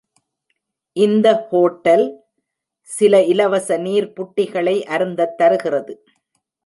[0.97, 2.05] இந்த ஹோட்டல்
[2.89, 5.93] சில இலவச நீர் புட்டிகளை அருந்தத் தருகிறது.